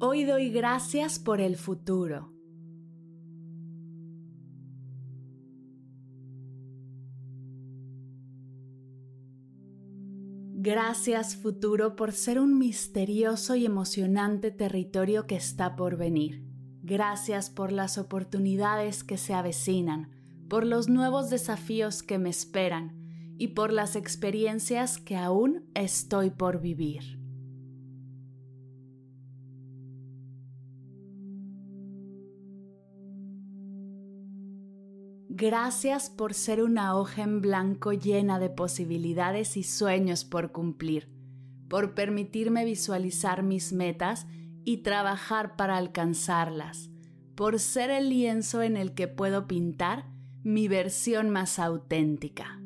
[0.00, 2.32] Hoy doy gracias por el futuro.
[10.56, 16.42] Gracias futuro por ser un misterioso y emocionante territorio que está por venir.
[16.82, 20.10] Gracias por las oportunidades que se avecinan,
[20.48, 26.60] por los nuevos desafíos que me esperan y por las experiencias que aún estoy por
[26.60, 27.23] vivir.
[35.36, 41.08] Gracias por ser una hoja en blanco llena de posibilidades y sueños por cumplir,
[41.68, 44.28] por permitirme visualizar mis metas
[44.64, 46.88] y trabajar para alcanzarlas,
[47.34, 50.06] por ser el lienzo en el que puedo pintar
[50.44, 52.63] mi versión más auténtica.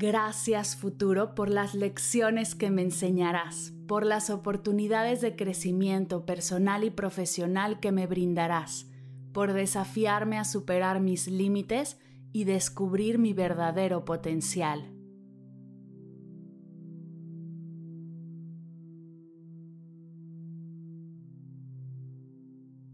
[0.00, 6.90] Gracias futuro por las lecciones que me enseñarás, por las oportunidades de crecimiento personal y
[6.90, 8.86] profesional que me brindarás,
[9.32, 11.98] por desafiarme a superar mis límites
[12.32, 14.88] y descubrir mi verdadero potencial.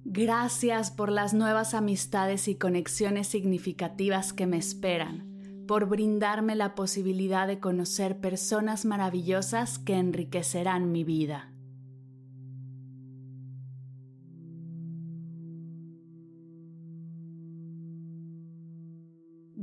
[0.06, 5.33] Gracias por las nuevas amistades y conexiones significativas que me esperan
[5.66, 11.50] por brindarme la posibilidad de conocer personas maravillosas que enriquecerán mi vida.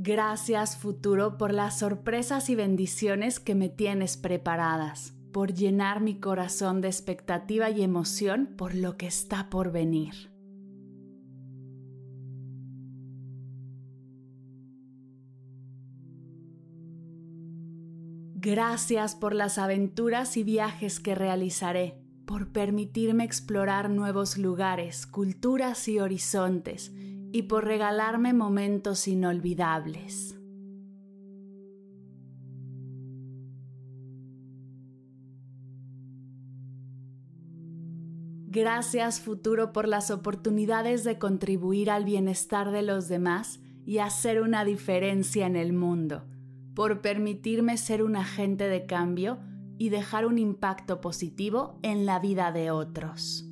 [0.04, 6.80] Gracias futuro por las sorpresas y bendiciones que me tienes preparadas, por llenar mi corazón
[6.80, 10.31] de expectativa y emoción por lo que está por venir.
[18.44, 26.00] Gracias por las aventuras y viajes que realizaré, por permitirme explorar nuevos lugares, culturas y
[26.00, 26.90] horizontes,
[27.30, 30.36] y por regalarme momentos inolvidables.
[38.48, 44.64] Gracias futuro por las oportunidades de contribuir al bienestar de los demás y hacer una
[44.64, 46.24] diferencia en el mundo
[46.74, 49.38] por permitirme ser un agente de cambio
[49.78, 53.48] y dejar un impacto positivo en la vida de otros.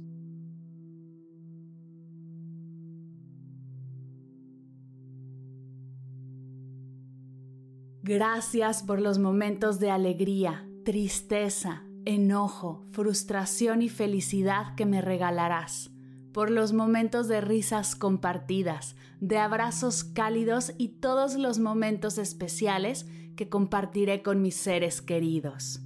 [8.03, 15.91] Gracias por los momentos de alegría, tristeza, enojo, frustración y felicidad que me regalarás
[16.33, 23.49] por los momentos de risas compartidas, de abrazos cálidos y todos los momentos especiales que
[23.49, 25.83] compartiré con mis seres queridos.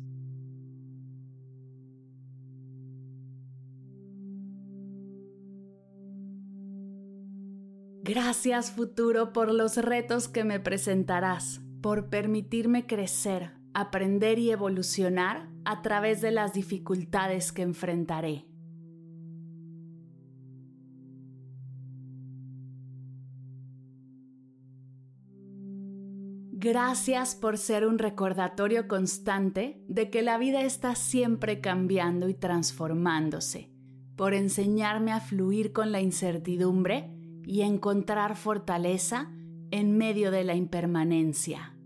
[8.03, 15.81] Gracias futuro por los retos que me presentarás, por permitirme crecer, aprender y evolucionar a
[15.81, 18.45] través de las dificultades que enfrentaré.
[26.65, 33.71] Gracias por ser un recordatorio constante de que la vida está siempre cambiando y transformándose,
[34.17, 39.31] por enseñarme a fluir con la incertidumbre y encontrar fortaleza
[39.71, 41.77] en medio de la impermanencia.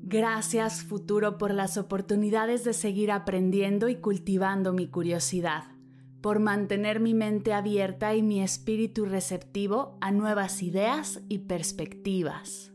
[0.00, 5.77] Gracias futuro por las oportunidades de seguir aprendiendo y cultivando mi curiosidad
[6.20, 12.72] por mantener mi mente abierta y mi espíritu receptivo a nuevas ideas y perspectivas.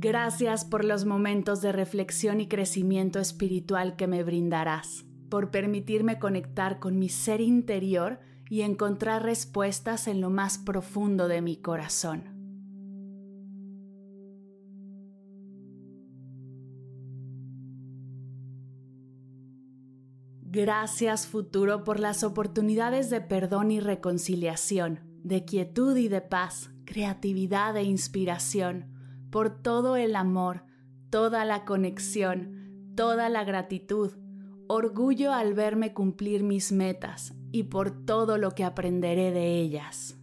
[0.00, 6.78] Gracias por los momentos de reflexión y crecimiento espiritual que me brindarás, por permitirme conectar
[6.78, 12.37] con mi ser interior y encontrar respuestas en lo más profundo de mi corazón.
[20.60, 27.76] Gracias futuro por las oportunidades de perdón y reconciliación, de quietud y de paz, creatividad
[27.76, 28.92] e inspiración,
[29.30, 30.64] por todo el amor,
[31.10, 34.14] toda la conexión, toda la gratitud,
[34.66, 40.17] orgullo al verme cumplir mis metas y por todo lo que aprenderé de ellas.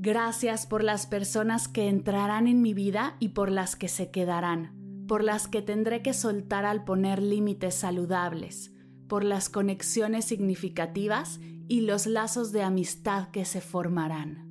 [0.00, 5.04] Gracias por las personas que entrarán en mi vida y por las que se quedarán,
[5.08, 8.72] por las que tendré que soltar al poner límites saludables,
[9.08, 14.47] por las conexiones significativas y los lazos de amistad que se formarán.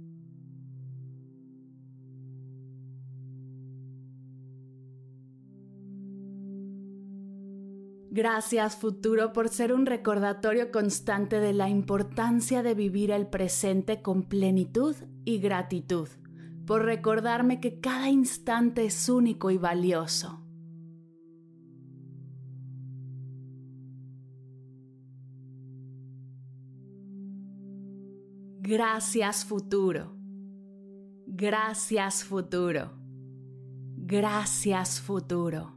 [8.17, 14.23] Gracias futuro por ser un recordatorio constante de la importancia de vivir el presente con
[14.23, 16.09] plenitud y gratitud,
[16.65, 20.41] por recordarme que cada instante es único y valioso.
[28.61, 30.17] Gracias futuro.
[31.27, 32.97] Gracias futuro.
[33.95, 35.76] Gracias futuro.